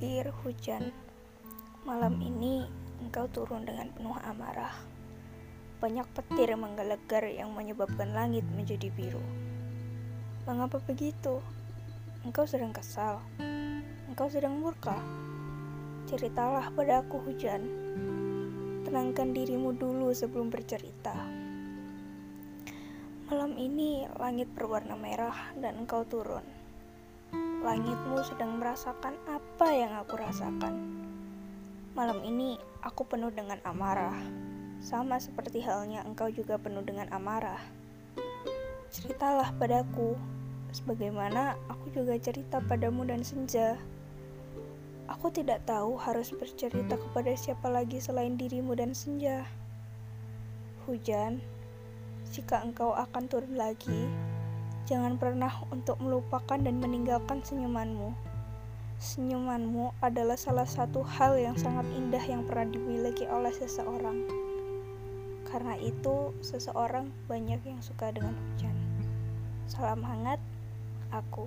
[0.00, 0.96] Petir hujan.
[1.84, 2.64] Malam ini
[3.04, 4.72] engkau turun dengan penuh amarah.
[5.76, 9.20] Banyak petir menggelegar yang menyebabkan langit menjadi biru.
[10.48, 11.44] Mengapa begitu?
[12.24, 13.20] Engkau sedang kesal.
[14.08, 14.96] Engkau sedang murka.
[16.08, 17.60] Ceritalah padaku hujan.
[18.88, 21.12] Tenangkan dirimu dulu sebelum bercerita.
[23.28, 26.59] Malam ini langit berwarna merah dan engkau turun
[27.60, 30.80] Langitmu sedang merasakan apa yang aku rasakan.
[31.92, 34.16] Malam ini aku penuh dengan amarah,
[34.80, 37.60] sama seperti halnya engkau juga penuh dengan amarah.
[38.88, 40.16] Ceritalah padaku,
[40.72, 43.76] sebagaimana aku juga cerita padamu dan senja.
[45.12, 49.44] Aku tidak tahu harus bercerita kepada siapa lagi selain dirimu dan senja.
[50.88, 51.44] Hujan,
[52.32, 54.08] jika engkau akan turun lagi,
[54.90, 58.10] Jangan pernah untuk melupakan dan meninggalkan senyumanmu.
[58.98, 64.26] Senyumanmu adalah salah satu hal yang sangat indah yang pernah dimiliki oleh seseorang.
[65.46, 68.74] Karena itu, seseorang banyak yang suka dengan hujan.
[69.70, 70.42] Salam hangat,
[71.14, 71.46] aku.